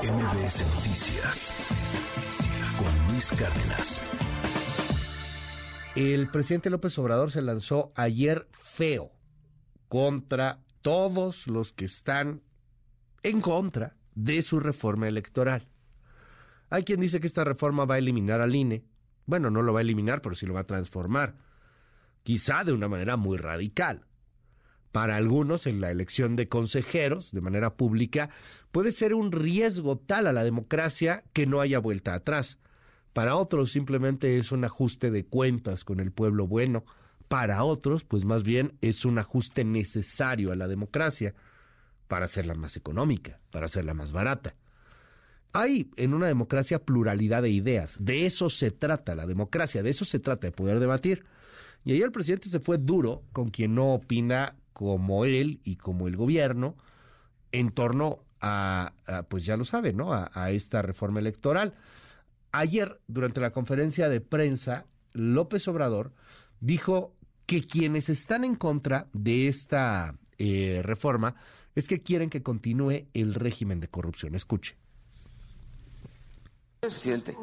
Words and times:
MBS 0.00 0.64
Noticias 0.74 1.54
con 2.78 3.12
Luis 3.12 3.30
Cárdenas. 3.32 4.00
El 5.94 6.28
presidente 6.30 6.70
López 6.70 6.98
Obrador 6.98 7.30
se 7.30 7.42
lanzó 7.42 7.92
ayer 7.94 8.48
feo 8.52 9.12
contra 9.88 10.60
todos 10.80 11.46
los 11.46 11.74
que 11.74 11.84
están 11.84 12.40
en 13.22 13.42
contra 13.42 13.96
de 14.14 14.40
su 14.40 14.60
reforma 14.60 15.08
electoral. 15.08 15.68
Hay 16.70 16.84
quien 16.84 17.00
dice 17.00 17.20
que 17.20 17.26
esta 17.26 17.44
reforma 17.44 17.84
va 17.84 17.96
a 17.96 17.98
eliminar 17.98 18.40
al 18.40 18.54
INE. 18.54 18.86
Bueno, 19.26 19.50
no 19.50 19.60
lo 19.60 19.74
va 19.74 19.80
a 19.80 19.82
eliminar, 19.82 20.22
pero 20.22 20.34
sí 20.34 20.46
lo 20.46 20.54
va 20.54 20.60
a 20.60 20.66
transformar. 20.66 21.36
Quizá 22.22 22.64
de 22.64 22.72
una 22.72 22.88
manera 22.88 23.18
muy 23.18 23.36
radical. 23.36 24.06
Para 24.92 25.16
algunos, 25.16 25.66
en 25.66 25.80
la 25.80 25.90
elección 25.90 26.36
de 26.36 26.48
consejeros 26.48 27.32
de 27.32 27.40
manera 27.40 27.74
pública 27.74 28.28
puede 28.70 28.90
ser 28.90 29.14
un 29.14 29.32
riesgo 29.32 29.96
tal 29.96 30.26
a 30.26 30.32
la 30.32 30.44
democracia 30.44 31.24
que 31.32 31.46
no 31.46 31.62
haya 31.62 31.78
vuelta 31.78 32.12
atrás. 32.14 32.58
Para 33.14 33.36
otros 33.36 33.72
simplemente 33.72 34.36
es 34.36 34.52
un 34.52 34.64
ajuste 34.64 35.10
de 35.10 35.24
cuentas 35.24 35.84
con 35.84 35.98
el 35.98 36.12
pueblo 36.12 36.46
bueno. 36.46 36.84
Para 37.28 37.64
otros, 37.64 38.04
pues 38.04 38.26
más 38.26 38.42
bien 38.42 38.76
es 38.82 39.06
un 39.06 39.18
ajuste 39.18 39.64
necesario 39.64 40.52
a 40.52 40.56
la 40.56 40.68
democracia 40.68 41.34
para 42.06 42.26
hacerla 42.26 42.54
más 42.54 42.76
económica, 42.76 43.40
para 43.50 43.66
hacerla 43.66 43.94
más 43.94 44.12
barata. 44.12 44.54
Hay 45.54 45.90
en 45.96 46.12
una 46.12 46.26
democracia 46.26 46.78
pluralidad 46.78 47.42
de 47.42 47.50
ideas. 47.50 47.96
De 47.98 48.26
eso 48.26 48.50
se 48.50 48.70
trata 48.70 49.14
la 49.14 49.26
democracia, 49.26 49.82
de 49.82 49.88
eso 49.88 50.04
se 50.04 50.18
trata 50.18 50.46
de 50.46 50.52
poder 50.52 50.80
debatir. 50.80 51.24
Y 51.84 51.92
ayer 51.92 52.04
el 52.04 52.12
presidente 52.12 52.50
se 52.50 52.60
fue 52.60 52.76
duro 52.76 53.22
con 53.32 53.48
quien 53.48 53.74
no 53.74 53.94
opina 53.94 54.56
como 54.82 55.24
él 55.24 55.60
y 55.62 55.76
como 55.76 56.08
el 56.08 56.16
gobierno 56.16 56.76
en 57.52 57.70
torno 57.70 58.24
a, 58.40 58.94
pues 59.28 59.46
ya 59.46 59.56
lo 59.56 59.64
sabe, 59.64 59.92
¿no? 59.92 60.12
A, 60.12 60.50
esta 60.50 60.82
reforma 60.82 61.20
electoral. 61.20 61.74
Ayer, 62.50 63.00
durante 63.06 63.40
la 63.40 63.52
conferencia 63.52 64.08
de 64.08 64.20
prensa, 64.20 64.86
López 65.12 65.68
Obrador 65.68 66.12
dijo 66.58 67.14
que 67.46 67.62
quienes 67.62 68.08
están 68.08 68.42
en 68.42 68.56
contra 68.56 69.06
de 69.12 69.46
esta 69.46 70.16
eh, 70.38 70.80
reforma 70.82 71.36
es 71.76 71.86
que 71.86 72.02
quieren 72.02 72.28
que 72.28 72.42
continúe 72.42 73.06
el 73.14 73.34
régimen 73.34 73.78
de 73.78 73.86
corrupción. 73.86 74.34
Escuche. 74.34 74.74
Presidente, 76.84 77.36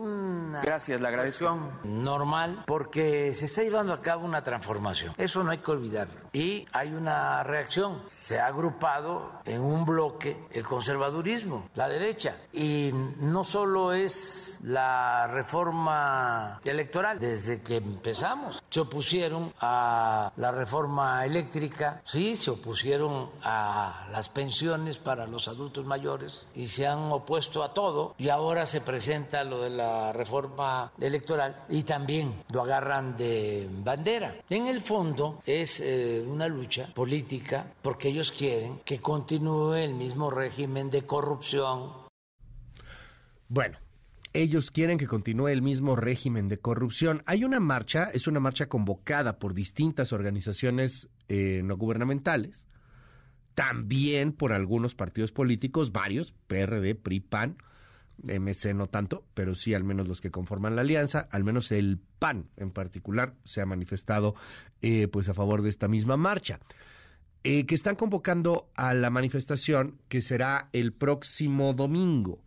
gracias, 0.62 1.00
le 1.00 1.08
agradezco. 1.08 1.58
Normal, 1.86 2.66
porque 2.68 3.32
se 3.32 3.46
está 3.46 3.64
llevando 3.64 3.94
a 3.94 4.02
cabo 4.02 4.26
una 4.26 4.42
transformación. 4.42 5.14
Eso 5.18 5.46
no 5.46 5.52
hay 5.52 5.59
que 5.59 5.72
olvidarlo. 5.72 6.20
Y 6.34 6.66
hay 6.73 6.94
una 6.94 7.42
reacción. 7.44 8.04
Se 8.08 8.38
ha 8.38 8.48
agrupado 8.48 9.31
en 9.46 9.62
un 9.62 9.86
bloque 9.86 10.46
el 10.52 10.66
conservadurismo, 10.66 11.70
la 11.76 11.88
derecha. 11.88 12.36
Y 12.52 12.92
no 13.22 13.46
solo 13.46 13.94
es 13.94 14.59
la 14.62 15.28
reforma 15.28 16.59
electoral. 16.66 17.18
Desde 17.18 17.62
que 17.62 17.78
empezamos, 17.78 18.62
se 18.70 18.81
opusieron 18.81 19.53
a 19.62 20.34
la 20.36 20.52
reforma 20.52 21.26
eléctrica, 21.26 22.02
sí, 22.03 22.36
se 22.36 22.52
opusieron 22.52 23.31
a 23.42 24.06
las 24.12 24.28
pensiones 24.28 24.98
para 24.98 25.28
los 25.28 25.48
adultos 25.48 25.86
mayores 25.86 26.50
y 26.53 26.68
se 26.68 26.86
han 26.86 27.09
opuesto 27.09 27.64
a 27.64 27.74
todo. 27.74 28.16
Y 28.18 28.28
ahora 28.28 28.66
se 28.66 28.81
presenta 28.81 29.28
lo 29.44 29.61
de 29.61 29.69
la 29.69 30.11
reforma 30.11 30.91
electoral 30.99 31.55
y 31.69 31.83
también 31.83 32.33
lo 32.53 32.63
agarran 32.63 33.16
de 33.16 33.69
bandera. 33.83 34.35
En 34.49 34.67
el 34.67 34.81
fondo 34.81 35.39
es 35.45 35.80
eh, 35.80 36.23
una 36.27 36.47
lucha 36.47 36.91
política 36.94 37.72
porque 37.81 38.09
ellos 38.09 38.31
quieren 38.31 38.80
que 38.85 39.00
continúe 39.00 39.75
el 39.75 39.94
mismo 39.94 40.30
régimen 40.30 40.89
de 40.89 41.03
corrupción. 41.03 41.91
Bueno, 43.47 43.77
ellos 44.33 44.69
quieren 44.72 44.97
que 44.97 45.07
continúe 45.07 45.47
el 45.47 45.61
mismo 45.61 45.95
régimen 45.95 46.47
de 46.47 46.59
corrupción. 46.59 47.23
Hay 47.25 47.44
una 47.44 47.59
marcha, 47.59 48.09
es 48.13 48.27
una 48.27 48.39
marcha 48.39 48.67
convocada 48.67 49.39
por 49.39 49.53
distintas 49.53 50.13
organizaciones 50.13 51.09
eh, 51.28 51.62
no 51.63 51.78
gubernamentales, 51.78 52.68
también 53.56 54.31
por 54.34 54.53
algunos 54.53 54.95
partidos 54.95 55.31
políticos, 55.31 55.91
varios, 55.91 56.34
PRD, 56.47 56.95
PRI, 56.95 57.19
PAN, 57.22 57.57
MC 58.24 58.74
no 58.74 58.88
tanto, 58.88 59.25
pero 59.34 59.56
sí 59.56 59.74
al 59.74 59.84
menos 59.84 60.07
los 60.07 60.22
que 60.22 60.31
conforman 60.31 60.75
la 60.75 60.81
alianza, 60.81 61.28
al 61.31 61.44
menos 61.44 61.72
el 61.72 62.00
PAN 62.19 62.50
en 62.57 62.72
particular 62.72 63.34
se 63.44 63.62
ha 63.62 63.66
manifestado 63.66 64.35
eh, 64.81 65.07
pues 65.07 65.30
a 65.30 65.34
favor 65.34 65.62
de 65.62 65.69
esta 65.69 65.88
misma 65.88 66.18
marcha. 66.18 66.59
Eh, 67.44 67.66
que 67.66 67.75
están 67.75 67.96
convocando 67.96 68.69
a 68.75 68.94
la 68.94 69.09
manifestación 69.09 69.97
que 70.09 70.22
será 70.22 70.69
el 70.74 70.91
próximo 70.91 71.74
domingo. 71.74 72.44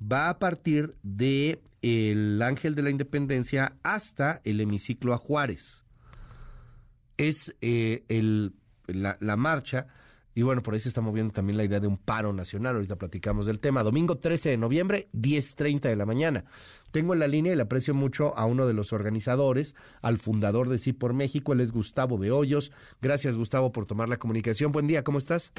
Va 0.00 0.28
a 0.28 0.38
partir 0.38 0.94
de 1.02 1.62
el 1.80 2.42
Ángel 2.42 2.74
de 2.74 2.82
la 2.82 2.90
Independencia 2.90 3.76
hasta 3.82 4.42
el 4.44 4.60
hemiciclo 4.60 5.14
a 5.14 5.18
Juárez. 5.18 5.84
Es 7.16 7.54
eh, 7.62 8.04
el, 8.08 8.52
la, 8.86 9.16
la 9.20 9.36
marcha 9.36 9.86
y 10.34 10.42
bueno, 10.42 10.62
por 10.62 10.74
ahí 10.74 10.80
se 10.80 10.88
está 10.88 11.00
moviendo 11.00 11.32
también 11.32 11.56
la 11.56 11.64
idea 11.64 11.80
de 11.80 11.86
un 11.86 11.96
paro 11.96 12.32
nacional. 12.32 12.74
Ahorita 12.74 12.96
platicamos 12.96 13.46
del 13.46 13.60
tema. 13.60 13.82
Domingo 13.82 14.18
13 14.18 14.50
de 14.50 14.56
noviembre, 14.56 15.08
10.30 15.12 15.80
de 15.82 15.96
la 15.96 16.06
mañana. 16.06 16.44
Tengo 16.90 17.14
en 17.14 17.20
la 17.20 17.28
línea 17.28 17.52
y 17.52 17.56
le 17.56 17.62
aprecio 17.62 17.94
mucho 17.94 18.36
a 18.36 18.44
uno 18.44 18.66
de 18.66 18.74
los 18.74 18.92
organizadores, 18.92 19.74
al 20.02 20.18
fundador 20.18 20.68
de 20.68 20.78
Sí 20.78 20.92
por 20.92 21.12
México. 21.12 21.52
Él 21.52 21.60
es 21.60 21.72
Gustavo 21.72 22.18
de 22.18 22.32
Hoyos. 22.32 22.72
Gracias, 23.00 23.36
Gustavo, 23.36 23.72
por 23.72 23.86
tomar 23.86 24.08
la 24.08 24.18
comunicación. 24.18 24.72
Buen 24.72 24.86
día, 24.86 25.04
¿cómo 25.04 25.18
estás? 25.18 25.52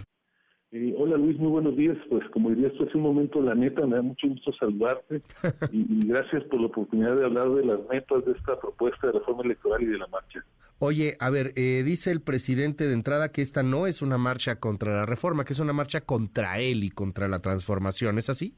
Eh, 0.77 0.93
hola 0.97 1.15
Luis, 1.15 1.39
muy 1.39 1.51
buenos 1.51 1.77
días. 1.77 1.95
Pues 2.09 2.27
como 2.31 2.49
dirías 2.49 2.73
tú 2.73 2.83
hace 2.83 2.97
un 2.97 3.03
momento, 3.03 3.41
la 3.41 3.55
neta, 3.55 3.87
me 3.87 3.95
da 3.95 4.01
mucho 4.01 4.27
gusto 4.27 4.51
saludarte 4.59 5.21
y 5.71 6.07
gracias 6.07 6.43
por 6.43 6.59
la 6.59 6.67
oportunidad 6.67 7.15
de 7.15 7.23
hablar 7.23 7.49
de 7.51 7.63
las 7.63 7.79
metas 7.87 8.25
de 8.25 8.33
esta 8.33 8.59
propuesta 8.59 9.07
de 9.07 9.13
reforma 9.13 9.43
electoral 9.43 9.81
y 9.83 9.85
de 9.85 9.97
la 9.97 10.07
marcha. 10.07 10.43
Oye, 10.79 11.15
a 11.21 11.29
ver, 11.29 11.53
eh, 11.55 11.81
dice 11.85 12.11
el 12.11 12.19
presidente 12.19 12.87
de 12.87 12.93
entrada 12.93 13.31
que 13.31 13.41
esta 13.41 13.63
no 13.63 13.87
es 13.87 14.01
una 14.01 14.17
marcha 14.17 14.59
contra 14.59 14.93
la 14.93 15.05
reforma, 15.05 15.45
que 15.45 15.53
es 15.53 15.59
una 15.61 15.71
marcha 15.71 16.01
contra 16.01 16.59
él 16.59 16.83
y 16.83 16.89
contra 16.89 17.29
la 17.29 17.39
transformación, 17.39 18.17
¿es 18.17 18.29
así? 18.29 18.53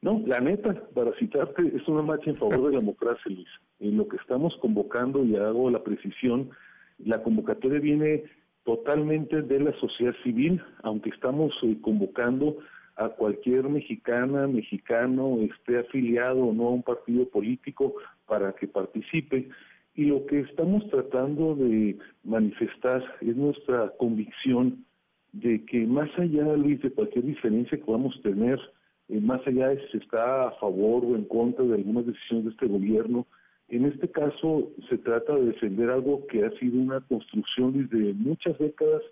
No, 0.00 0.22
la 0.26 0.40
neta, 0.40 0.72
para 0.94 1.12
citarte, 1.18 1.70
es 1.76 1.86
una 1.86 2.00
marcha 2.00 2.30
en 2.30 2.38
favor 2.38 2.64
de 2.64 2.72
la 2.72 2.78
democracia, 2.80 3.20
Luis. 3.26 3.48
En 3.80 3.98
lo 3.98 4.08
que 4.08 4.16
estamos 4.16 4.56
convocando, 4.62 5.22
y 5.22 5.36
hago 5.36 5.68
la 5.70 5.84
precisión, 5.84 6.48
la 6.98 7.22
convocatoria 7.22 7.78
viene 7.78 8.24
totalmente 8.66 9.42
de 9.42 9.60
la 9.60 9.72
sociedad 9.78 10.14
civil, 10.24 10.60
aunque 10.82 11.10
estamos 11.10 11.54
eh, 11.62 11.78
convocando 11.80 12.58
a 12.96 13.08
cualquier 13.10 13.68
mexicana, 13.68 14.48
mexicano, 14.48 15.38
esté 15.40 15.78
afiliado 15.78 16.40
o 16.40 16.52
no 16.52 16.68
a 16.68 16.72
un 16.72 16.82
partido 16.82 17.28
político 17.28 17.94
para 18.26 18.52
que 18.54 18.66
participe. 18.66 19.48
Y 19.94 20.06
lo 20.06 20.26
que 20.26 20.40
estamos 20.40 20.86
tratando 20.90 21.54
de 21.54 21.96
manifestar 22.24 23.04
es 23.20 23.36
nuestra 23.36 23.92
convicción 23.98 24.84
de 25.32 25.64
que 25.64 25.86
más 25.86 26.10
allá, 26.18 26.56
Luis, 26.56 26.82
de 26.82 26.90
cualquier 26.90 27.24
diferencia 27.24 27.78
que 27.78 27.84
podamos 27.84 28.20
tener, 28.22 28.58
eh, 29.08 29.20
más 29.20 29.46
allá 29.46 29.68
de 29.68 29.80
si 29.82 29.92
se 29.92 29.98
está 29.98 30.48
a 30.48 30.50
favor 30.52 31.04
o 31.04 31.14
en 31.14 31.24
contra 31.26 31.64
de 31.64 31.74
algunas 31.74 32.06
decisiones 32.06 32.46
de 32.46 32.50
este 32.50 32.66
gobierno, 32.66 33.26
en 33.68 33.84
este 33.86 34.08
caso 34.08 34.70
se 34.88 34.98
trata 34.98 35.34
de 35.34 35.46
defender 35.46 35.90
algo 35.90 36.26
que 36.26 36.44
ha 36.44 36.50
sido 36.58 36.78
una 36.80 37.00
construcción 37.00 37.88
desde 37.88 38.14
muchas 38.14 38.58
décadas 38.58 39.02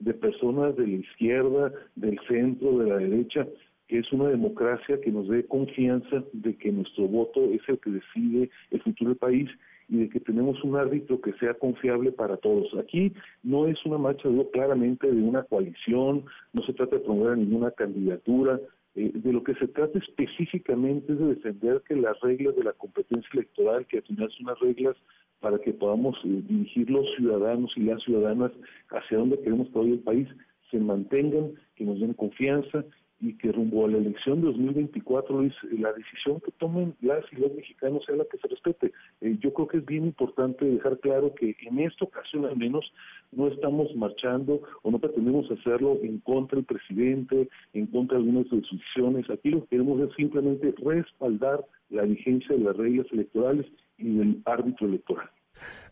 de 0.00 0.12
personas 0.14 0.76
de 0.76 0.86
la 0.86 0.94
izquierda, 0.94 1.72
del 1.96 2.18
centro, 2.28 2.78
de 2.78 2.90
la 2.90 2.96
derecha, 2.96 3.46
que 3.88 3.98
es 3.98 4.12
una 4.12 4.28
democracia 4.28 5.00
que 5.00 5.10
nos 5.10 5.28
dé 5.28 5.46
confianza 5.46 6.24
de 6.32 6.56
que 6.56 6.72
nuestro 6.72 7.06
voto 7.08 7.44
es 7.44 7.60
el 7.68 7.78
que 7.78 7.90
decide 7.90 8.50
el 8.70 8.82
futuro 8.82 9.10
del 9.10 9.18
país 9.18 9.50
y 9.88 9.98
de 9.98 10.08
que 10.08 10.20
tenemos 10.20 10.62
un 10.64 10.76
árbitro 10.76 11.20
que 11.20 11.32
sea 11.34 11.54
confiable 11.54 12.12
para 12.12 12.36
todos. 12.36 12.74
Aquí 12.78 13.12
no 13.42 13.66
es 13.66 13.84
una 13.84 13.98
marcha, 13.98 14.28
claramente, 14.52 15.10
de 15.10 15.22
una 15.22 15.42
coalición, 15.42 16.24
no 16.52 16.62
se 16.64 16.72
trata 16.72 16.96
de 16.96 17.02
promover 17.02 17.38
ninguna 17.38 17.70
candidatura, 17.70 18.58
eh, 18.94 19.10
de 19.14 19.32
lo 19.32 19.42
que 19.42 19.54
se 19.54 19.68
trata 19.68 19.98
específicamente 19.98 21.12
es 21.12 21.18
de 21.18 21.34
defender 21.34 21.82
que 21.88 21.96
las 21.96 22.18
reglas 22.20 22.54
de 22.56 22.64
la 22.64 22.72
competencia 22.72 23.28
electoral, 23.32 23.86
que 23.86 23.98
al 23.98 24.02
final 24.02 24.30
son 24.30 24.46
unas 24.46 24.60
reglas 24.60 24.96
para 25.40 25.58
que 25.58 25.72
podamos 25.72 26.16
eh, 26.24 26.42
dirigir 26.48 26.90
los 26.90 27.06
ciudadanos 27.16 27.72
y 27.76 27.80
las 27.80 28.02
ciudadanas 28.02 28.52
hacia 28.90 29.18
donde 29.18 29.40
queremos 29.40 29.68
que 29.70 29.78
vaya 29.78 29.92
el 29.92 30.00
país, 30.00 30.28
se 30.70 30.78
mantengan, 30.78 31.52
que 31.74 31.84
nos 31.84 32.00
den 32.00 32.14
confianza 32.14 32.84
y 33.22 33.34
que 33.34 33.52
rumbo 33.52 33.86
a 33.86 33.88
la 33.88 33.98
elección 33.98 34.40
de 34.40 34.48
2024, 34.48 35.38
Luis, 35.38 35.54
la 35.70 35.92
decisión 35.92 36.40
que 36.40 36.50
tomen 36.58 36.96
las 37.00 37.24
y 37.32 37.36
los 37.36 37.54
mexicanos 37.54 38.04
sea 38.04 38.16
la 38.16 38.24
que 38.24 38.36
se 38.36 38.48
respete. 38.48 38.92
Eh, 39.20 39.36
yo 39.40 39.54
creo 39.54 39.68
que 39.68 39.78
es 39.78 39.86
bien 39.86 40.06
importante 40.06 40.64
dejar 40.64 40.98
claro 40.98 41.32
que 41.32 41.56
en 41.62 41.78
esta 41.78 42.04
ocasión 42.04 42.44
al 42.46 42.56
menos 42.56 42.84
no 43.30 43.46
estamos 43.46 43.94
marchando 43.94 44.60
o 44.82 44.90
no 44.90 44.98
pretendemos 44.98 45.48
hacerlo 45.52 46.00
en 46.02 46.18
contra 46.18 46.56
del 46.56 46.64
presidente, 46.64 47.48
en 47.74 47.86
contra 47.86 48.18
de 48.18 48.24
algunas 48.24 48.50
decisiones. 48.50 49.30
Aquí 49.30 49.50
lo 49.50 49.62
que 49.62 49.68
queremos 49.68 50.00
es 50.00 50.16
simplemente 50.16 50.74
respaldar 50.84 51.64
la 51.90 52.02
vigencia 52.02 52.56
de 52.56 52.64
las 52.64 52.76
reglas 52.76 53.06
electorales 53.12 53.66
y 53.98 54.16
del 54.16 54.42
árbitro 54.46 54.88
electoral. 54.88 55.30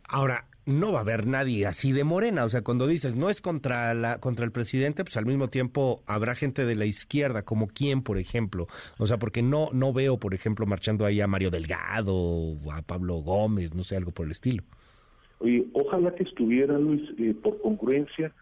Ahora, 0.09 0.50
no 0.67 0.93
va 0.93 0.99
a 0.99 1.03
haber 1.03 1.27
nadie 1.27 1.67
así 1.67 1.93
de 1.93 2.05
morena. 2.05 2.45
O 2.45 2.49
sea, 2.49 2.62
cuando 2.62 2.87
dices 2.87 3.17
no 3.17 3.31
es 3.31 3.41
contra 3.41 3.95
la 3.95 4.19
contra 4.21 4.45
el 4.45 4.53
presidente, 4.53 5.05
pues 5.05 5.17
al 5.17 5.27
mismo 5.27 5.49
tiempo 5.49 6.03
habrá 6.07 6.35
gente 6.35 6.65
de 6.65 6.77
la 6.77 6.87
izquierda, 6.87 7.43
como 7.43 7.69
quién, 7.69 8.03
por 8.03 8.19
ejemplo. 8.19 8.67
O 8.99 9.07
sea, 9.07 9.19
porque 9.19 9.43
no 9.43 9.69
no 9.73 9.93
veo, 9.93 10.19
por 10.19 10.35
ejemplo, 10.35 10.67
marchando 10.67 11.05
ahí 11.05 11.21
a 11.21 11.27
Mario 11.27 11.51
Delgado 11.51 12.15
o 12.15 12.73
a 12.73 12.83
Pablo 12.83 13.17
Gómez, 13.17 13.75
no 13.75 13.85
sé, 13.85 13.97
algo 13.97 14.11
por 14.11 14.27
el 14.27 14.33
estilo. 14.33 14.62
Oye, 15.39 15.67
ojalá 15.73 16.15
que 16.15 16.25
estuviera, 16.25 16.79
Luis, 16.79 17.03
eh, 17.19 17.35
por 17.43 17.61
congruencia 17.63 18.33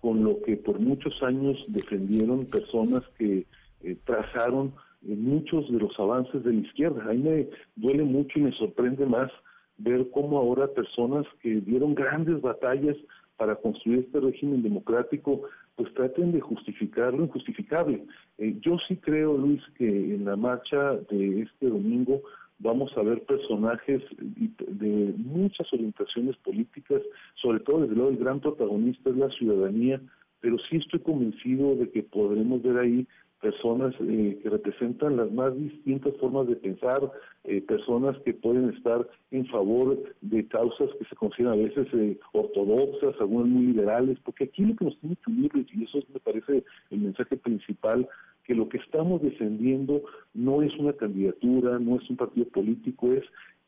con 0.00 0.22
lo 0.22 0.40
que 0.42 0.56
por 0.56 0.78
muchos 0.78 1.22
años 1.22 1.56
defendieron 1.68 2.46
personas 2.46 3.02
que 3.18 3.46
eh, 3.82 3.96
trazaron 4.04 4.74
muchos 5.02 5.70
de 5.70 5.78
los 5.78 5.98
avances 5.98 6.44
de 6.44 6.52
la 6.52 6.60
izquierda. 6.60 7.04
A 7.04 7.12
mí 7.12 7.22
me 7.22 7.48
duele 7.76 8.04
mucho 8.04 8.38
y 8.38 8.42
me 8.42 8.52
sorprende 8.52 9.06
más 9.06 9.30
ver 9.78 10.08
cómo 10.10 10.38
ahora 10.38 10.68
personas 10.68 11.26
que 11.40 11.60
dieron 11.60 11.94
grandes 11.94 12.40
batallas 12.40 12.96
para 13.36 13.56
construir 13.56 14.00
este 14.00 14.20
régimen 14.20 14.62
democrático, 14.62 15.42
pues 15.76 15.92
traten 15.94 16.32
de 16.32 16.40
justificar 16.40 17.12
lo 17.12 17.24
injustificable. 17.24 18.04
Eh, 18.38 18.56
yo 18.60 18.76
sí 18.86 18.96
creo, 18.96 19.36
Luis, 19.36 19.60
que 19.76 19.86
en 19.86 20.24
la 20.24 20.36
marcha 20.36 20.94
de 21.10 21.42
este 21.42 21.68
domingo 21.68 22.22
vamos 22.60 22.96
a 22.96 23.02
ver 23.02 23.22
personajes 23.24 24.02
de 24.18 25.14
muchas 25.18 25.70
orientaciones 25.72 26.36
políticas, 26.38 27.02
sobre 27.34 27.60
todo 27.60 27.82
desde 27.82 27.96
luego 27.96 28.10
el 28.10 28.18
gran 28.18 28.40
protagonista 28.40 29.10
es 29.10 29.16
la 29.16 29.28
ciudadanía, 29.30 30.00
pero 30.44 30.58
sí 30.68 30.76
estoy 30.76 31.00
convencido 31.00 31.74
de 31.74 31.88
que 31.88 32.02
podremos 32.02 32.62
ver 32.62 32.76
ahí 32.76 33.06
personas 33.40 33.94
eh, 33.98 34.38
que 34.42 34.50
representan 34.50 35.16
las 35.16 35.32
más 35.32 35.56
distintas 35.56 36.14
formas 36.18 36.46
de 36.48 36.56
pensar, 36.56 37.00
eh, 37.44 37.62
personas 37.62 38.14
que 38.26 38.34
pueden 38.34 38.68
estar 38.68 39.08
en 39.30 39.46
favor 39.46 39.98
de 40.20 40.46
causas 40.48 40.90
que 40.98 41.06
se 41.06 41.16
consideran 41.16 41.54
a 41.54 41.62
veces 41.62 41.86
eh, 41.94 42.18
ortodoxas, 42.34 43.18
algunas 43.20 43.48
muy 43.48 43.68
liberales, 43.68 44.18
porque 44.22 44.44
aquí 44.44 44.66
lo 44.66 44.76
que 44.76 44.84
nos 44.84 44.98
tiene 44.98 45.16
que 45.16 45.30
unir, 45.30 45.50
y 45.54 45.84
eso 45.84 46.00
me 46.12 46.20
parece 46.20 46.62
el 46.90 46.98
mensaje 46.98 47.38
principal, 47.38 48.06
que 48.44 48.54
lo 48.54 48.68
que 48.68 48.76
estamos 48.76 49.22
defendiendo 49.22 50.02
no 50.34 50.60
es 50.60 50.76
una 50.76 50.92
candidatura, 50.92 51.78
no 51.78 51.96
es 51.96 52.10
un 52.10 52.16
partido 52.16 52.46
político, 52.48 53.14
es 53.14 53.24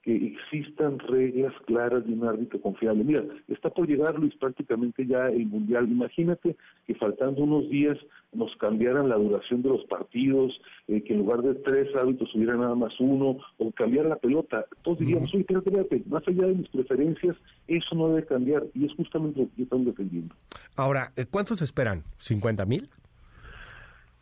que 0.07 0.15
existan 0.15 1.01
reglas 1.01 1.53
claras 1.67 2.07
de 2.07 2.13
un 2.13 2.25
árbitro 2.25 2.61
confiable. 2.61 3.03
Mira, 3.03 3.25
está 3.49 3.71
por 3.71 3.89
llegar 3.89 4.17
Luis 4.17 4.33
prácticamente 4.37 5.05
ya 5.05 5.27
el 5.27 5.47
Mundial. 5.47 5.91
Imagínate 5.91 6.55
que 6.87 6.95
faltando 6.95 7.43
unos 7.43 7.69
días 7.69 7.99
nos 8.33 8.55
cambiaran 8.59 9.09
la 9.09 9.17
duración 9.17 9.63
de 9.63 9.71
los 9.71 9.85
partidos, 9.87 10.61
eh, 10.87 11.03
que 11.03 11.13
en 11.13 11.19
lugar 11.19 11.43
de 11.43 11.57
tres 11.57 11.89
árbitros 11.97 12.33
hubiera 12.37 12.55
nada 12.55 12.77
más 12.77 12.93
uno, 13.01 13.39
o 13.59 13.73
cambiar 13.73 14.07
la 14.07 14.15
pelota. 14.15 14.65
Todos 14.83 15.01
diríamos, 15.01 15.35
oye, 15.35 15.41
espérate, 15.41 15.71
espérate, 15.71 16.03
más 16.09 16.23
allá 16.29 16.47
de 16.47 16.55
mis 16.55 16.69
preferencias, 16.69 17.37
eso 17.67 17.97
no 17.97 18.11
debe 18.11 18.27
cambiar. 18.27 18.63
Y 18.75 18.85
es 18.87 18.95
justamente 18.95 19.41
lo 19.41 19.49
que 19.57 19.63
estamos 19.65 19.87
defendiendo. 19.87 20.33
Ahora, 20.77 21.11
eh, 21.17 21.27
¿cuántos 21.29 21.63
esperan? 21.63 22.05
¿50 22.21 22.65
mil? 22.65 22.89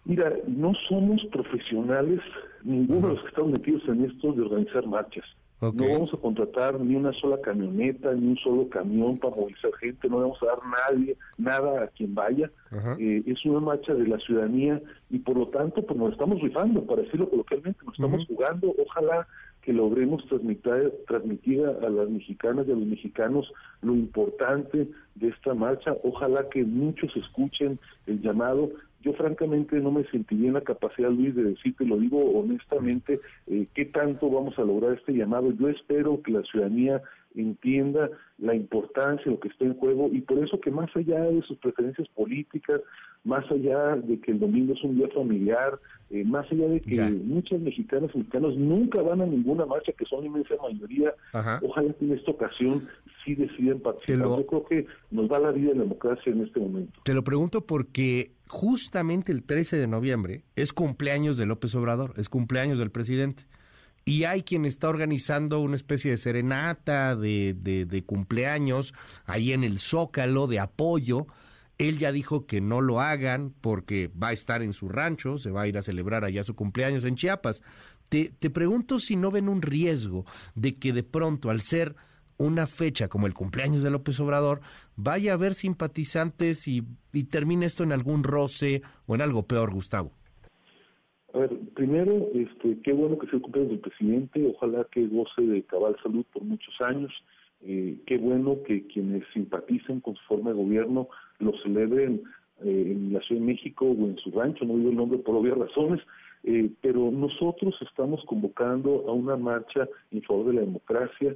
Mira, 0.07 0.33
no 0.47 0.73
somos 0.89 1.23
profesionales, 1.27 2.21
ninguno 2.63 3.09
de 3.09 3.15
los 3.17 3.23
que 3.23 3.29
estamos 3.29 3.51
metidos 3.51 3.83
en 3.87 4.07
esto 4.07 4.33
de 4.33 4.41
organizar 4.41 4.87
marchas. 4.87 5.27
No 5.73 5.89
vamos 5.89 6.13
a 6.13 6.17
contratar 6.17 6.81
ni 6.81 6.97
una 6.97 7.13
sola 7.13 7.41
camioneta, 7.41 8.13
ni 8.13 8.29
un 8.29 8.37
solo 8.39 8.69
camión 8.69 9.19
para 9.19 9.37
movilizar 9.37 9.73
gente, 9.75 10.09
no 10.09 10.19
vamos 10.19 10.43
a 10.43 10.47
dar 10.47 10.59
nadie, 10.65 11.17
nada 11.39 11.85
a 11.85 11.87
quien 11.89 12.15
vaya. 12.15 12.51
Eh, 12.99 13.23
es 13.27 13.45
una 13.45 13.61
marcha 13.61 13.95
de 13.95 14.07
la 14.07 14.19
ciudadanía 14.19 14.83
y 15.11 15.19
por 15.19 15.37
lo 15.37 15.49
tanto 15.49 15.83
pues 15.83 15.99
nos 15.99 16.13
estamos 16.13 16.41
rifando, 16.41 16.85
para 16.85 17.03
decirlo 17.03 17.31
coloquialmente, 17.31 17.79
nos 17.85 17.95
estamos 17.95 18.27
jugando. 18.27 18.75
Ojalá 18.85 19.27
que 19.65 19.73
logremos 19.73 20.25
transmitir, 20.27 20.93
transmitir 21.07 21.65
a 21.65 21.89
las 21.89 22.09
mexicanas 22.11 22.69
y 22.69 22.73
a 22.73 22.75
los 22.75 22.87
mexicanos 22.87 23.51
lo 23.83 23.95
importante 23.95 24.89
de 25.15 25.29
esta 25.29 25.55
marcha. 25.55 25.97
Ojalá 26.03 26.49
que 26.51 26.65
muchos 26.65 27.17
escuchen 27.17 27.79
el 28.07 28.21
llamado 28.21 28.71
yo 29.05 29.13
francamente 29.13 29.79
no 29.81 29.91
me 29.91 30.05
sentiría 30.05 30.49
en 30.49 30.55
la 30.55 30.63
capacidad, 30.63 31.11
Luis, 31.11 31.35
de 31.35 31.45
decirte, 31.45 31.85
lo 31.85 31.99
digo 31.99 32.19
honestamente, 32.41 33.21
eh, 33.47 33.67
qué 33.75 33.85
tanto 33.85 34.31
vamos 34.31 34.59
a 34.59 34.63
lograr 34.63 34.95
este 34.95 35.13
llamado. 35.13 35.53
Yo 35.53 35.69
espero 35.69 36.23
que 36.23 36.33
la 36.33 36.43
ciudadanía 36.43 37.03
entienda 37.35 38.11
la 38.39 38.55
importancia 38.55 39.25
de 39.25 39.33
lo 39.33 39.41
que 39.41 39.49
está 39.49 39.65
en 39.65 39.75
juego 39.75 40.09
y 40.13 40.21
por 40.21 40.39
eso 40.39 40.61
que 40.61 40.71
más 40.71 40.95
allá 40.95 41.21
de 41.25 41.43
sus 41.43 41.59
preferencias 41.59 42.09
políticas, 42.09 42.81
más 43.25 43.49
allá 43.51 43.97
de 43.97 44.21
que 44.21 44.33
el 44.33 44.41
domingo 44.41 44.75
es 44.75 44.83
un 44.83 44.97
día 44.97 45.09
familiar, 45.09 45.79
eh, 46.11 46.25
más 46.25 46.51
allá 46.51 46.69
de 46.69 46.81
que 46.81 47.01
muchas 47.01 47.61
mexicanas 47.61 48.11
y 48.15 48.19
mexicanos 48.19 48.57
nunca 48.57 49.01
van 49.03 49.23
a 49.23 49.27
ninguna 49.27 49.67
marcha, 49.67 49.93
que 49.93 50.05
son 50.05 50.21
la 50.21 50.27
inmensa 50.27 50.55
mayoría, 50.63 51.15
ojalá 51.63 51.93
que 51.95 52.05
en 52.05 52.13
esta 52.13 52.31
ocasión 52.31 52.87
sí 53.25 53.35
deciden 53.35 53.81
participar. 53.81 54.29
Yo 54.29 54.47
creo 54.47 54.65
que 54.65 54.87
nos 55.11 55.29
da 55.29 55.39
la 55.39 55.51
vida 55.51 55.73
la 55.75 55.83
democracia 55.83 56.33
en 56.33 56.43
este 56.43 56.61
momento. 56.61 56.93
Te 57.03 57.15
lo 57.15 57.25
pregunto 57.25 57.63
porque 57.63 58.33
justamente 58.49 59.33
el 59.33 59.43
13 59.43 59.79
de 59.79 59.87
noviembre 59.87 60.43
es 60.57 60.73
cumpleaños 60.73 61.37
de 61.37 61.47
López 61.47 61.75
Obrador, 61.75 62.15
es 62.17 62.29
cumpleaños 62.29 62.79
del 62.79 62.91
presidente. 62.91 63.45
Y 64.05 64.25
hay 64.25 64.43
quien 64.43 64.65
está 64.65 64.89
organizando 64.89 65.61
una 65.61 65.77
especie 65.77 66.11
de 66.11 66.17
serenata 66.19 67.17
de, 67.17 67.55
de, 67.55 68.05
cumpleaños 68.05 68.93
ahí 69.25 69.53
en 69.53 69.65
el 69.65 69.79
Zócalo 69.79 70.47
de 70.47 70.61
apoyo. 70.61 71.27
Él 71.79 71.99
ya 71.99 72.12
dijo 72.12 72.47
que 72.47 72.61
no 72.61 72.81
lo 72.83 73.01
hagan 73.01 73.55
porque 73.61 74.11
va 74.11 74.29
a 74.29 74.33
estar 74.33 74.62
en 74.62 74.75
su 74.75 74.89
rancho, 74.89 75.39
se 75.39 75.51
va 75.51 75.62
a 75.62 75.69
ir 75.69 75.79
a 75.79 75.83
celebrar 75.83 76.25
allá 76.25 76.45
su 76.45 76.55
cumpleaños 76.55 77.05
en 77.05 77.17
Chiapas. 77.17 77.62
Te, 78.11 78.33
te 78.39 78.51
pregunto 78.51 78.99
si 78.99 79.17
no 79.17 79.31
ven 79.31 79.49
un 79.49 79.62
riesgo 79.62 80.27
de 80.55 80.77
que 80.77 80.93
de 80.93 81.03
pronto, 81.03 81.51
al 81.51 81.62
ser 81.62 81.97
una 82.37 82.67
fecha 82.67 83.09
como 83.09 83.27
el 83.27 83.35
cumpleaños 83.35 83.83
de 83.83 83.91
López 83.91 84.19
Obrador, 84.21 84.61
vaya 84.97 85.33
a 85.33 85.35
haber 85.35 85.55
simpatizantes 85.55 86.67
y, 86.69 86.83
termine 87.31 87.67
esto 87.67 87.85
en 87.85 87.93
algún 87.93 88.25
roce 88.25 88.83
o 89.06 89.15
en 89.15 89.23
algo 89.23 89.47
peor, 89.47 89.73
Gustavo? 89.73 90.12
A 91.35 91.39
ver, 91.39 91.51
primero, 91.75 92.29
este, 92.33 92.79
qué 92.85 92.93
bueno 92.93 93.19
que 93.19 93.27
sea 93.27 93.41
el 93.45 93.69
del 93.69 93.81
presidente, 93.81 94.55
ojalá 94.55 94.87
que 94.93 95.09
goce 95.09 95.43
de 95.43 95.65
cabal 95.65 95.97
salud 96.01 96.25
por 96.33 96.45
muchos 96.45 96.73
años, 96.81 97.13
eh, 97.63 97.97
qué 98.07 98.19
bueno 98.19 98.63
que 98.63 98.87
quienes 98.87 99.25
simpatizan 99.33 100.01
con 100.01 100.15
su 100.15 100.23
forma 100.29 100.51
de 100.51 100.57
gobierno 100.57 101.09
lo 101.41 101.53
celebren 101.65 102.23
eh, 102.63 102.93
en 102.93 103.13
la 103.13 103.21
Ciudad 103.23 103.41
de 103.41 103.47
México 103.49 103.85
o 103.85 104.07
en 104.07 104.17
su 104.19 104.31
rancho, 104.31 104.65
no 104.65 104.77
digo 104.77 104.91
el 104.91 104.97
nombre 104.97 105.19
por 105.19 105.35
obvias 105.35 105.59
razones, 105.59 106.01
eh, 106.45 106.71
pero 106.81 107.11
nosotros 107.11 107.75
estamos 107.81 108.25
convocando 108.27 109.05
a 109.09 109.13
una 109.13 109.37
marcha 109.37 109.89
en 110.13 110.23
favor 110.23 110.47
de 110.47 110.53
la 110.53 110.61
democracia, 110.61 111.35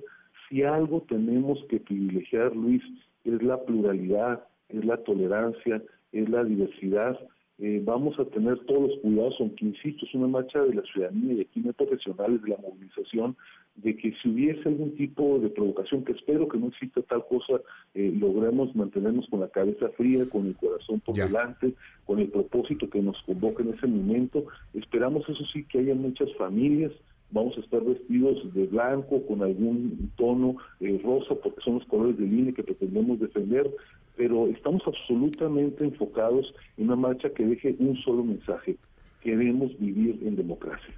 si 0.48 0.62
algo 0.62 1.02
tenemos 1.08 1.58
que 1.68 1.80
privilegiar, 1.80 2.54
Luis, 2.54 2.84
es 3.24 3.42
la 3.42 3.60
pluralidad, 3.64 4.44
es 4.68 4.84
la 4.84 4.98
tolerancia, 4.98 5.82
es 6.12 6.28
la 6.28 6.44
diversidad. 6.44 7.18
Eh, 7.60 7.82
vamos 7.84 8.16
a 8.20 8.24
tener 8.26 8.56
todos 8.66 8.90
los 8.90 8.98
cuidados, 9.00 9.34
aunque 9.40 9.64
insisto, 9.64 10.06
es 10.06 10.14
una 10.14 10.28
marcha 10.28 10.62
de 10.62 10.74
la 10.74 10.82
ciudadanía 10.82 11.34
y 11.34 11.40
aquí 11.40 11.60
no 11.60 11.72
profesionales 11.72 12.40
de 12.42 12.50
la 12.50 12.56
movilización, 12.58 13.36
de 13.74 13.96
que 13.96 14.14
si 14.22 14.28
hubiese 14.28 14.68
algún 14.68 14.94
tipo 14.96 15.40
de 15.40 15.50
provocación, 15.50 16.04
que 16.04 16.12
espero 16.12 16.48
que 16.48 16.58
no 16.58 16.68
exista 16.68 17.02
tal 17.02 17.24
cosa, 17.26 17.60
eh, 17.94 18.14
logremos 18.16 18.74
mantenernos 18.76 19.26
con 19.28 19.40
la 19.40 19.48
cabeza 19.48 19.88
fría, 19.96 20.28
con 20.28 20.46
el 20.46 20.56
corazón 20.56 21.00
por 21.00 21.16
delante, 21.16 21.74
con 22.06 22.20
el 22.20 22.28
propósito 22.28 22.88
que 22.88 23.02
nos 23.02 23.20
convoca 23.22 23.64
en 23.64 23.74
ese 23.74 23.88
momento. 23.88 24.44
Esperamos, 24.74 25.28
eso 25.28 25.44
sí, 25.52 25.64
que 25.64 25.78
haya 25.78 25.94
muchas 25.94 26.32
familias, 26.36 26.92
vamos 27.30 27.56
a 27.56 27.60
estar 27.60 27.82
vestidos 27.82 28.52
de 28.54 28.66
blanco 28.66 29.24
con 29.26 29.42
algún 29.42 30.10
tono 30.16 30.56
eh, 30.80 31.00
rosa 31.04 31.34
porque 31.42 31.60
son 31.62 31.74
los 31.74 31.84
colores 31.86 32.16
de 32.18 32.26
línea 32.26 32.54
que 32.54 32.62
pretendemos 32.62 33.20
defender, 33.20 33.70
pero 34.18 34.48
estamos 34.48 34.82
absolutamente 34.84 35.84
enfocados 35.84 36.52
en 36.76 36.86
una 36.86 36.96
marcha 36.96 37.30
que 37.30 37.46
deje 37.46 37.76
un 37.78 37.96
solo 37.98 38.24
mensaje. 38.24 38.76
Queremos 39.22 39.78
vivir 39.78 40.18
en 40.26 40.34
democracia. 40.34 40.92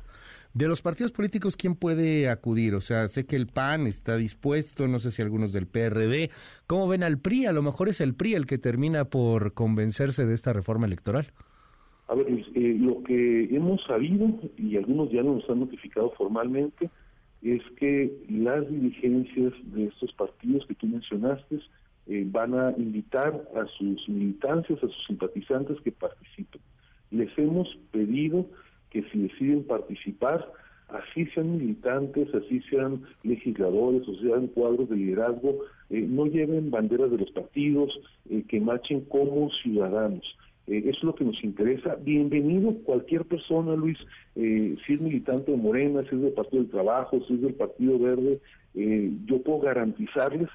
De 0.55 0.67
los 0.67 0.83
partidos 0.83 1.13
políticos, 1.13 1.57
¿quién 1.57 1.77
puede 1.77 2.29
acudir? 2.29 2.75
O 2.75 2.81
sea, 2.81 3.07
sé 3.09 3.27
que 3.27 3.37
el 3.37 3.47
PAN 3.47 3.87
está 3.87 4.17
dispuesto, 4.17 4.89
no 4.89 4.99
sé 4.99 5.13
si 5.13 5.23
algunos 5.23 5.53
del 5.53 5.67
PRD. 5.67 6.31
¿Cómo 6.67 6.89
ven 6.89 7.05
al 7.05 7.19
PRI? 7.19 7.47
A 7.47 7.53
lo 7.53 7.63
mejor 7.63 7.89
es 7.89 8.01
el 8.01 8.15
PRI 8.15 8.35
el 8.35 8.47
que 8.47 8.59
termina 8.59 9.05
por 9.05 9.53
convencerse 9.53 10.25
de 10.25 10.35
esta 10.35 10.53
reforma 10.53 10.87
electoral. 10.87 11.27
A 12.09 12.15
ver, 12.15 12.27
eh, 12.29 12.77
lo 12.81 13.03
que 13.05 13.55
hemos 13.55 13.85
sabido, 13.85 14.29
y 14.57 14.77
algunos 14.77 15.13
ya 15.13 15.23
nos 15.23 15.49
han 15.49 15.61
notificado 15.61 16.11
formalmente, 16.17 16.91
es 17.43 17.63
que 17.77 18.11
las 18.29 18.69
dirigencias 18.69 19.53
de 19.73 19.87
estos 19.87 20.13
partidos 20.15 20.67
que 20.67 20.75
tú 20.75 20.87
mencionaste 20.89 21.61
eh, 22.11 22.27
van 22.31 22.55
a 22.55 22.75
invitar 22.77 23.43
a 23.55 23.67
sus 23.79 24.07
militancias, 24.09 24.79
a 24.79 24.89
sus 24.89 25.07
simpatizantes 25.07 25.81
que 25.81 25.93
participen. 25.93 26.61
Les 27.11 27.31
hemos 27.39 27.69
pedido 27.91 28.45
que 28.91 29.03
si 29.11 29.23
deciden 29.23 29.65
participar, 29.65 30.47
así 30.89 31.25
sean 31.27 31.57
militantes, 31.57 32.29
así 32.35 32.61
sean 32.69 33.03
legisladores 33.23 34.07
o 34.07 34.15
sean 34.17 34.49
cuadros 34.49 34.91
de 34.91 34.97
liderazgo, 34.97 35.61
eh, 35.89 36.05
no 36.07 36.27
lleven 36.27 36.71
banderas 36.71 37.11
de 37.11 37.19
los 37.19 37.31
partidos, 37.31 37.99
que 38.49 38.61
marchen 38.61 39.01
como 39.07 39.51
ciudadanos 39.63 40.37
eh, 40.71 40.83
eso 40.87 40.99
es 40.99 41.03
lo 41.03 41.15
que 41.17 41.25
nos 41.25 41.43
interesa. 41.43 41.97
Bienvenido 41.97 42.75
cualquier 42.85 43.25
persona, 43.25 43.75
Luis, 43.75 43.99
eh, 44.37 44.77
si 44.87 44.95
es 44.95 45.01
militante 45.01 45.51
de 45.51 45.57
Morena, 45.57 46.03
si 46.09 46.15
es 46.15 46.23
del 46.23 46.33
Partido 46.33 46.63
del 46.63 46.71
Trabajo, 46.71 47.21
si 47.27 47.35
es 47.35 47.43
del 47.43 47.55
Partido 47.55 47.99
Verde, 47.99 48.41
eh, 48.75 49.11
yo 49.27 49.43
puedo 49.43 49.61
garantizarles 49.61 50.49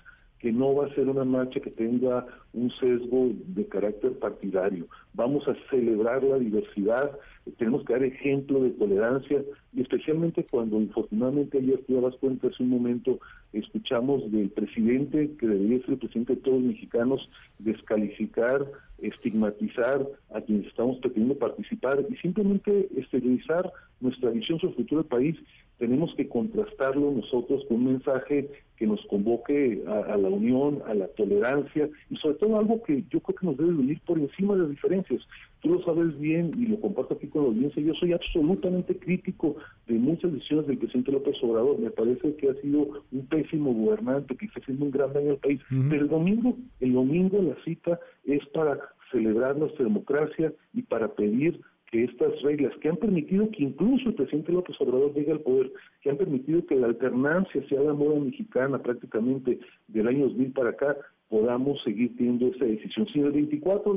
que 0.45 0.51
no 0.51 0.75
va 0.75 0.85
a 0.85 0.93
ser 0.93 1.09
una 1.09 1.25
marcha 1.25 1.59
que 1.59 1.71
tenga 1.71 2.23
un 2.55 2.71
sesgo 2.79 3.31
de 3.47 3.65
carácter 3.67 4.13
partidario. 4.17 4.87
Vamos 5.13 5.47
a 5.47 5.55
celebrar 5.69 6.23
la 6.23 6.39
diversidad, 6.39 7.11
tenemos 7.57 7.83
que 7.85 7.93
dar 7.93 8.03
ejemplo 8.03 8.63
de 8.63 8.71
tolerancia 8.71 9.43
y 9.73 9.81
especialmente 9.81 10.45
cuando 10.49 10.79
infortunadamente 10.79 11.57
ayer 11.57 11.83
te 11.85 11.99
das 11.99 12.15
cuenta 12.19 12.47
hace 12.47 12.63
un 12.63 12.69
momento 12.69 13.19
escuchamos 13.53 14.31
del 14.31 14.49
presidente 14.49 15.31
que 15.39 15.47
debería 15.47 15.79
ser 15.81 15.91
el 15.91 15.99
presidente 15.99 16.35
de 16.35 16.41
todos 16.41 16.61
los 16.61 16.67
mexicanos 16.71 17.29
descalificar, 17.59 18.65
estigmatizar 18.99 20.07
a 20.33 20.41
quienes 20.41 20.67
estamos 20.67 20.97
pretendiendo 20.99 21.37
participar 21.37 22.05
y 22.09 22.15
simplemente 22.17 22.87
esterilizar 22.97 23.71
nuestra 23.99 24.31
visión 24.31 24.59
sobre 24.59 24.71
el 24.71 24.77
futuro 24.77 25.01
del 25.01 25.09
país 25.09 25.37
tenemos 25.77 26.13
que 26.15 26.27
contrastarlo 26.27 27.11
nosotros 27.11 27.63
con 27.67 27.77
un 27.77 27.93
mensaje 27.93 28.49
que 28.77 28.87
nos 28.87 29.05
convoque 29.07 29.83
a, 29.87 30.17
la 30.17 30.29
unión, 30.29 30.81
a 30.85 30.93
la 30.93 31.07
tolerancia 31.07 31.89
y 32.09 32.15
sobre 32.17 32.35
todo 32.35 32.44
algo 32.53 32.81
que 32.83 33.03
yo 33.09 33.19
creo 33.19 33.35
que 33.35 33.45
nos 33.45 33.57
debe 33.57 33.71
unir 33.71 33.99
por 34.05 34.19
encima 34.19 34.53
de 34.53 34.61
las 34.61 34.69
diferencias. 34.69 35.21
Tú 35.61 35.69
lo 35.69 35.83
sabes 35.83 36.17
bien 36.19 36.51
y 36.57 36.67
lo 36.67 36.79
comparto 36.79 37.15
aquí 37.15 37.27
con 37.27 37.43
la 37.43 37.47
audiencia, 37.49 37.81
yo 37.81 37.93
soy 37.95 38.13
absolutamente 38.13 38.95
crítico 38.97 39.55
de 39.87 39.95
muchas 39.95 40.31
decisiones 40.31 40.67
del 40.67 40.77
presidente 40.77 41.11
López 41.11 41.35
Obrador, 41.41 41.79
me 41.79 41.89
parece 41.89 42.35
que 42.35 42.49
ha 42.49 42.53
sido 42.61 43.03
un 43.11 43.25
pésimo 43.27 43.73
gobernante, 43.73 44.35
que 44.35 44.45
está 44.45 44.59
haciendo 44.59 44.85
un 44.85 44.91
gran 44.91 45.13
daño 45.13 45.31
al 45.31 45.37
país, 45.37 45.61
pero 45.89 46.03
el 46.03 46.09
domingo, 46.09 46.55
el 46.79 46.93
domingo 46.93 47.41
la 47.41 47.55
cita 47.63 47.99
es 48.25 48.45
para 48.47 48.79
celebrar 49.11 49.57
nuestra 49.57 49.85
democracia 49.85 50.53
y 50.73 50.83
para 50.83 51.07
pedir 51.07 51.59
que 51.91 52.03
estas 52.03 52.41
reglas 52.41 52.73
que 52.81 52.89
han 52.89 52.97
permitido 52.97 53.49
que 53.51 53.63
incluso 53.63 54.09
el 54.09 54.15
presidente 54.15 54.51
López 54.51 54.75
Obrador 54.79 55.13
llegue 55.13 55.31
al 55.31 55.41
poder, 55.41 55.71
que 56.01 56.09
han 56.09 56.17
permitido 56.17 56.65
que 56.65 56.75
la 56.75 56.87
alternancia 56.87 57.65
sea 57.69 57.81
la 57.81 57.93
moda 57.93 58.19
mexicana 58.19 58.81
prácticamente 58.81 59.59
del 59.87 60.07
año 60.07 60.25
2000 60.25 60.51
para 60.51 60.69
acá, 60.71 60.97
podamos 61.35 61.83
seguir 61.83 62.15
teniendo 62.15 62.47
esa 62.47 62.63
decisión. 62.63 63.05
Si 63.11 63.19
en 63.19 63.25
el 63.25 63.31
24, 63.33 63.93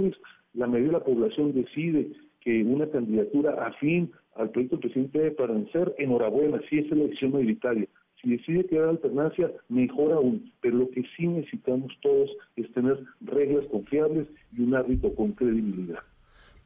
la 0.55 0.67
mayoría 0.67 0.89
de 0.89 0.99
la 0.99 1.05
población 1.05 1.55
decide 1.55 2.11
que 2.41 2.65
una 2.65 2.89
candidatura 2.89 3.65
afín 3.65 4.11
al 4.35 4.51
proyecto 4.51 4.75
del 4.75 4.81
presidente 4.81 5.31
para 5.31 5.53
vencer, 5.55 5.95
enhorabuena, 5.99 6.57
esa 6.57 6.77
es 6.77 6.91
la 6.91 7.05
decisión 7.05 7.31
mayoritaria. 7.31 7.87
Si 8.21 8.29
decide 8.29 8.67
hay 8.73 8.79
alternancia, 8.79 9.53
mejor 9.69 10.15
aún. 10.15 10.51
Pero 10.61 10.79
lo 10.79 10.91
que 10.91 11.05
sí 11.17 11.29
necesitamos 11.29 11.93
todos 12.03 12.29
es 12.57 12.69
tener 12.73 12.99
reglas 13.21 13.67
confiables 13.67 14.27
y 14.57 14.63
un 14.63 14.75
árbitro 14.75 15.15
con 15.15 15.31
credibilidad. 15.31 16.01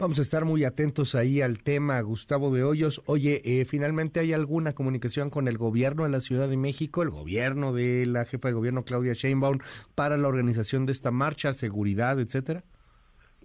Vamos 0.02 0.18
a 0.18 0.22
estar 0.22 0.44
muy 0.44 0.64
atentos 0.64 1.14
ahí 1.14 1.42
al 1.42 1.62
tema, 1.62 2.00
Gustavo 2.00 2.52
de 2.52 2.64
Hoyos. 2.64 3.00
Oye, 3.06 3.40
eh, 3.44 3.64
¿finalmente 3.64 4.18
hay 4.18 4.32
alguna 4.32 4.72
comunicación 4.72 5.30
con 5.30 5.46
el 5.46 5.58
gobierno 5.58 6.02
de 6.02 6.08
la 6.08 6.18
Ciudad 6.18 6.48
de 6.48 6.56
México, 6.56 7.04
el 7.04 7.10
gobierno 7.10 7.72
de 7.72 8.04
la 8.06 8.24
jefa 8.24 8.48
de 8.48 8.54
gobierno 8.54 8.82
Claudia 8.82 9.12
Sheinbaum, 9.12 9.58
para 9.94 10.16
la 10.16 10.26
organización 10.26 10.86
de 10.86 10.92
esta 10.92 11.12
marcha, 11.12 11.52
seguridad, 11.52 12.18
etcétera? 12.18 12.64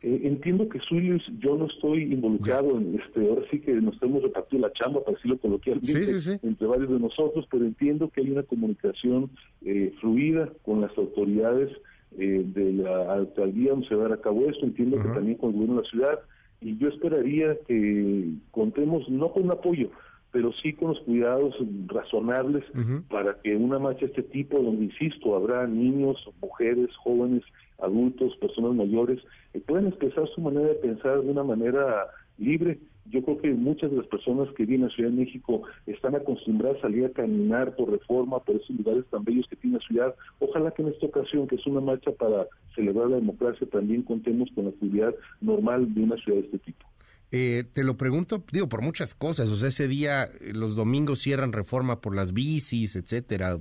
Eh, 0.02 0.22
entiendo 0.24 0.68
que 0.68 0.80
Luis, 0.90 1.22
yo 1.38 1.58
no 1.58 1.68
estoy 1.68 2.12
involucrado 2.12 2.80
en 2.80 3.00
este, 3.00 3.30
ahora 3.30 3.44
sí 3.52 3.60
que 3.60 3.74
nos 3.74 4.02
hemos 4.02 4.24
repartido 4.24 4.64
la 4.64 4.74
chamba, 4.74 5.04
para 5.04 5.16
decirlo 5.16 5.38
coloquialmente, 5.38 6.40
entre 6.42 6.68
varios 6.68 6.90
de 6.90 7.00
nosotros, 7.00 7.46
pero 7.52 7.66
entiendo 7.66 8.10
que 8.10 8.22
hay 8.22 8.32
una 8.32 8.42
comunicación 8.42 9.30
eh, 9.64 9.94
fluida 10.02 10.52
con 10.66 10.82
las 10.82 10.98
autoridades 10.98 11.70
de 12.10 12.74
la 12.74 13.14
alcaldía 13.14 13.72
donde 13.72 13.88
se 13.88 13.94
va 13.94 14.06
a 14.06 14.10
dar 14.10 14.18
a 14.18 14.22
cabo 14.22 14.50
esto, 14.50 14.66
entiendo 14.66 14.98
que 14.98 15.10
también 15.10 15.38
con 15.38 15.50
el 15.50 15.56
gobierno 15.58 15.76
de 15.76 15.84
la 15.84 15.90
ciudad, 15.90 16.20
y 16.62 16.78
yo 16.78 16.90
esperaría 16.90 17.56
que 17.68 18.30
contemos 18.52 19.08
no 19.10 19.32
con 19.32 19.44
un 19.44 19.52
apoyo, 19.52 19.90
pero 20.32 20.52
sí 20.62 20.74
con 20.74 20.90
los 20.90 21.00
cuidados 21.02 21.56
razonables 21.88 22.64
para 23.10 23.40
que 23.42 23.56
una 23.56 23.80
marcha 23.80 24.02
de 24.02 24.08
este 24.08 24.24
tipo, 24.24 24.60
donde, 24.60 24.86
insisto, 24.86 25.36
habrá 25.36 25.68
niños, 25.68 26.18
mujeres, 26.42 26.90
jóvenes, 26.98 27.44
adultos, 27.80 28.36
personas 28.38 28.74
mayores, 28.74 29.20
eh, 29.54 29.62
puedan 29.66 29.88
expresar 29.88 30.28
su 30.30 30.42
manera 30.42 30.68
de 30.68 30.76
pensar 30.76 31.22
de 31.22 31.32
una 31.32 31.44
manera 31.44 32.08
libre 32.38 32.80
yo 33.10 33.24
creo 33.24 33.38
que 33.38 33.52
muchas 33.52 33.92
de 33.92 33.98
las 33.98 34.08
personas 34.08 34.48
que 34.56 34.66
vienen 34.66 34.90
a 34.90 34.94
Ciudad 34.94 35.10
de 35.10 35.18
México 35.18 35.64
están 35.86 36.16
acostumbradas 36.16 36.78
a 36.80 36.82
salir 36.82 37.06
a 37.06 37.12
caminar 37.12 37.76
por 37.76 37.92
reforma, 37.92 38.40
por 38.40 38.56
esos 38.56 38.76
lugares 38.76 39.06
tan 39.10 39.24
bellos 39.24 39.48
que 39.50 39.56
tiene 39.56 39.78
la 39.78 39.88
ciudad. 39.88 40.16
Ojalá 40.40 40.72
que 40.72 40.82
en 40.82 40.90
esta 40.90 41.06
ocasión, 41.06 41.48
que 41.48 41.56
es 41.56 41.66
una 41.66 41.82
marcha 41.82 42.12
para 42.12 42.48
celebrar 42.76 43.10
la 43.10 43.18
democracia, 43.18 43.68
también 43.72 44.04
contemos 44.04 44.50
con 44.54 44.66
la 44.66 44.72
actividad 44.72 45.16
normal 45.42 45.94
de 45.94 46.04
una 46.04 46.18
ciudad 46.18 46.40
de 46.40 46.46
este 46.46 46.60
tipo. 46.60 46.86
Eh, 47.30 47.66
te 47.74 47.84
lo 47.84 47.98
pregunto, 47.98 48.46
digo, 48.54 48.70
por 48.70 48.82
muchas 48.82 49.14
cosas. 49.14 49.50
O 49.50 49.58
sea, 49.58 49.70
ese 49.70 49.88
día, 49.88 50.24
eh, 50.24 50.54
los 50.54 50.76
domingos 50.76 51.20
cierran 51.20 51.52
reforma 51.52 52.00
por 52.00 52.16
las 52.16 52.34
bicis, 52.34 52.96
etcétera. 52.96 53.60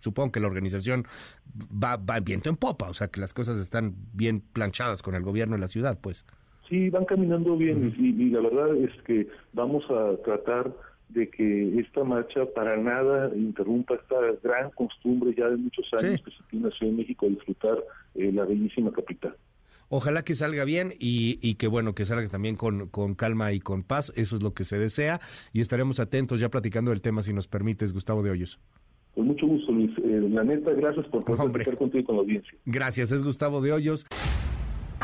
Supongo 0.00 0.32
que 0.32 0.40
la 0.40 0.48
organización 0.48 1.06
va, 1.72 1.96
va 1.96 2.18
viento 2.20 2.50
en 2.50 2.56
popa, 2.56 2.88
o 2.88 2.94
sea, 2.94 3.08
que 3.08 3.20
las 3.20 3.32
cosas 3.32 3.58
están 3.58 3.94
bien 4.12 4.40
planchadas 4.40 5.02
con 5.02 5.14
el 5.14 5.22
gobierno 5.22 5.54
de 5.54 5.60
la 5.60 5.68
ciudad, 5.68 6.00
pues. 6.00 6.24
Sí, 6.68 6.90
van 6.90 7.04
caminando 7.04 7.56
bien 7.56 7.94
y, 7.96 8.30
la 8.30 8.40
verdad 8.40 8.76
es 8.76 8.90
que 9.02 9.28
vamos 9.52 9.84
a 9.90 10.16
tratar 10.24 10.72
de 11.08 11.30
que 11.30 11.78
esta 11.78 12.02
marcha 12.02 12.44
para 12.54 12.76
nada 12.76 13.30
interrumpa 13.36 13.94
esta 13.94 14.16
gran 14.42 14.70
costumbre 14.70 15.32
ya 15.36 15.48
de 15.48 15.56
muchos 15.56 15.86
años 15.92 16.20
que 16.22 16.30
se 16.32 16.42
tiene 16.50 16.68
en 16.80 16.90
de 16.90 16.96
México 16.96 17.26
a 17.26 17.28
disfrutar 17.28 17.78
eh, 18.16 18.32
la 18.32 18.44
bellísima 18.44 18.90
capital. 18.90 19.36
Ojalá 19.88 20.24
que 20.24 20.34
salga 20.34 20.64
bien 20.64 20.94
y, 20.98 21.38
y 21.40 21.54
que 21.54 21.68
bueno, 21.68 21.94
que 21.94 22.04
salga 22.04 22.28
también 22.28 22.56
con, 22.56 22.88
con, 22.88 23.14
calma 23.14 23.52
y 23.52 23.60
con 23.60 23.84
paz, 23.84 24.12
eso 24.16 24.34
es 24.34 24.42
lo 24.42 24.52
que 24.52 24.64
se 24.64 24.78
desea 24.78 25.20
y 25.52 25.60
estaremos 25.60 26.00
atentos 26.00 26.40
ya 26.40 26.48
platicando 26.48 26.90
del 26.90 27.00
tema 27.00 27.22
si 27.22 27.32
nos 27.32 27.46
permites, 27.46 27.92
Gustavo 27.92 28.24
de 28.24 28.30
Hoyos. 28.30 28.58
Con 29.14 29.28
mucho 29.28 29.46
gusto, 29.46 29.70
Luis. 29.70 29.92
Eh, 29.98 30.28
la 30.28 30.42
neta, 30.42 30.72
gracias 30.72 31.06
por 31.06 31.24
poder 31.24 31.60
estar 31.60 31.78
contigo 31.78 32.04
con 32.04 32.16
la 32.16 32.22
audiencia. 32.22 32.58
Gracias, 32.64 33.12
es 33.12 33.22
Gustavo 33.22 33.60
de 33.60 33.72
Hoyos. 33.72 34.06